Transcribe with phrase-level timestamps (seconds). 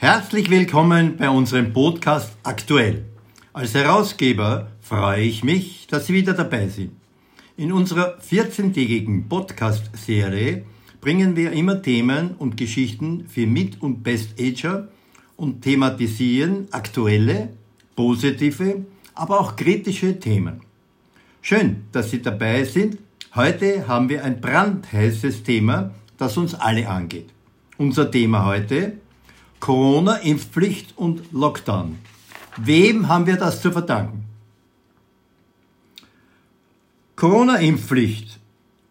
[0.00, 3.04] Herzlich willkommen bei unserem Podcast Aktuell.
[3.52, 6.92] Als Herausgeber freue ich mich, dass Sie wieder dabei sind.
[7.56, 10.64] In unserer 14-tägigen Podcast-Serie
[11.00, 14.86] bringen wir immer Themen und Geschichten für Mit- und Best-Ager
[15.34, 17.48] und thematisieren aktuelle,
[17.96, 18.84] positive,
[19.16, 20.60] aber auch kritische Themen.
[21.42, 22.98] Schön, dass Sie dabei sind.
[23.34, 27.30] Heute haben wir ein brandheißes Thema, das uns alle angeht.
[27.78, 28.98] Unser Thema heute
[29.60, 31.98] Corona, Impfpflicht und Lockdown.
[32.56, 34.24] Wem haben wir das zu verdanken?
[37.16, 38.38] Corona-Impfpflicht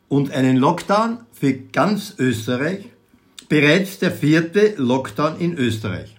[0.09, 2.85] und einen Lockdown für ganz Österreich.
[3.47, 6.13] Bereits der vierte Lockdown in Österreich.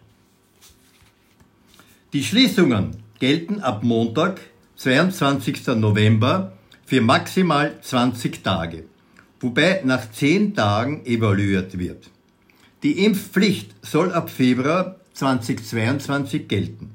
[2.14, 4.40] Die Schließungen gelten ab Montag,
[4.76, 5.66] 22.
[5.76, 6.54] November,
[6.86, 8.84] für maximal 20 Tage,
[9.40, 12.08] wobei nach 10 Tagen evaluiert wird.
[12.84, 16.90] Die Impfpflicht soll ab Februar 2022 gelten.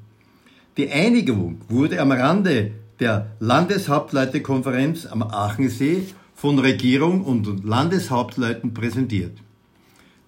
[0.78, 9.36] Die Einigung wurde am Rande der Landeshauptleutekonferenz am Aachensee von Regierung und Landeshauptleuten präsentiert.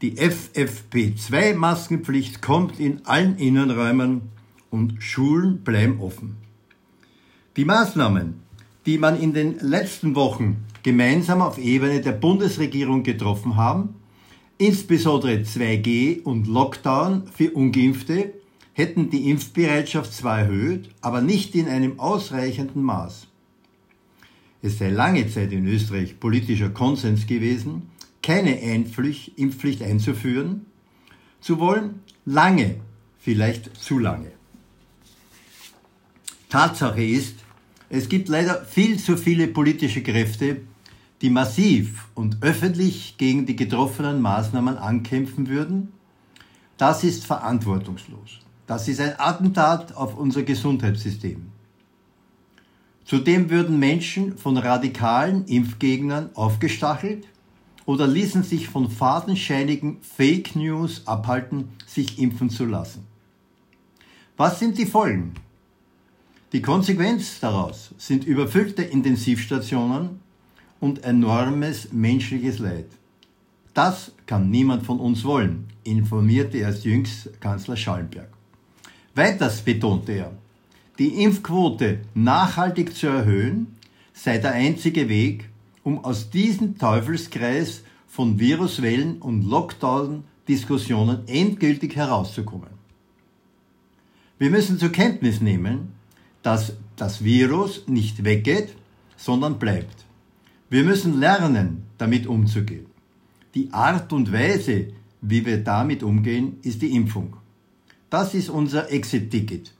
[0.02, 4.28] Die FFP2-Maskenpflicht kommt in allen Innenräumen
[4.70, 6.36] und Schulen bleiben offen.
[7.56, 8.42] Die Maßnahmen,
[8.84, 13.94] die man in den letzten Wochen gemeinsam auf Ebene der Bundesregierung getroffen haben,
[14.58, 18.32] insbesondere 2G und Lockdown für ungeimpfte,
[18.72, 23.26] hätten die Impfbereitschaft zwar erhöht, aber nicht in einem ausreichenden Maß.
[24.62, 27.90] Es sei lange Zeit in Österreich politischer Konsens gewesen,
[28.22, 30.66] keine Impfpflicht einzuführen,
[31.40, 32.76] zu wollen, lange,
[33.18, 34.32] vielleicht zu lange.
[36.48, 37.36] Tatsache ist,
[37.88, 40.62] es gibt leider viel zu viele politische Kräfte,
[41.22, 45.92] die massiv und öffentlich gegen die getroffenen Maßnahmen ankämpfen würden.
[46.76, 48.40] Das ist verantwortungslos.
[48.66, 51.46] Das ist ein Attentat auf unser Gesundheitssystem.
[53.04, 57.26] Zudem würden Menschen von radikalen Impfgegnern aufgestachelt
[57.86, 63.06] oder ließen sich von fadenscheinigen Fake News abhalten, sich impfen zu lassen.
[64.36, 65.34] Was sind die Folgen?
[66.52, 70.20] Die Konsequenz daraus sind überfüllte Intensivstationen
[70.80, 72.86] und enormes menschliches Leid.
[73.74, 78.30] Das kann niemand von uns wollen, informierte erst jüngst Kanzler Schallenberg.
[79.14, 80.32] Weiters betonte er,
[80.98, 83.76] die Impfquote nachhaltig zu erhöhen,
[84.14, 85.50] sei der einzige Weg,
[85.82, 92.70] um aus diesem Teufelskreis von Viruswellen und Lockdown-Diskussionen endgültig herauszukommen.
[94.38, 95.92] Wir müssen zur Kenntnis nehmen,
[96.42, 98.74] dass das Virus nicht weggeht,
[99.18, 100.05] sondern bleibt.
[100.68, 102.86] Wir müssen lernen, damit umzugehen.
[103.54, 104.88] Die Art und Weise,
[105.20, 107.36] wie wir damit umgehen, ist die Impfung.
[108.10, 109.72] Das ist unser Exit-Ticket.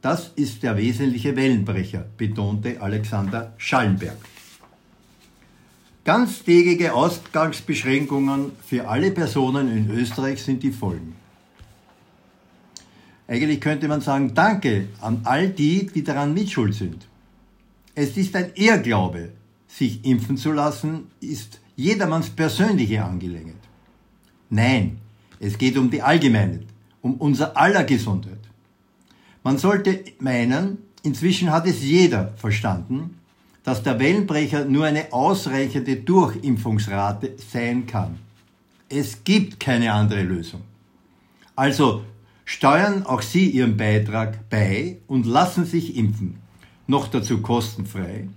[0.00, 4.18] Das ist der wesentliche Wellenbrecher, betonte Alexander Schallenberg.
[6.04, 11.16] Ganztägige Ausgangsbeschränkungen für alle Personen in Österreich sind die Folgen.
[13.26, 17.06] Eigentlich könnte man sagen, danke an all die, die daran mitschuld sind.
[17.94, 19.30] Es ist ein Irrglaube,
[19.76, 23.56] sich impfen zu lassen, ist jedermanns persönliche Angelegenheit.
[24.48, 24.98] Nein,
[25.40, 26.66] es geht um die Allgemeinheit,
[27.02, 28.38] um unser aller Gesundheit.
[29.42, 33.18] Man sollte meinen, inzwischen hat es jeder verstanden,
[33.64, 38.18] dass der Wellenbrecher nur eine ausreichende Durchimpfungsrate sein kann.
[38.88, 40.60] Es gibt keine andere Lösung.
[41.56, 42.04] Also
[42.44, 46.38] steuern auch Sie Ihren Beitrag bei und lassen sich impfen,
[46.86, 48.28] noch dazu kostenfrei,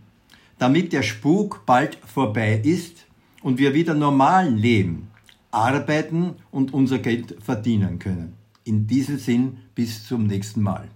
[0.57, 3.05] damit der Spuk bald vorbei ist
[3.41, 5.09] und wir wieder normal leben,
[5.51, 8.33] arbeiten und unser Geld verdienen können.
[8.63, 10.89] In diesem Sinn bis zum nächsten Mal.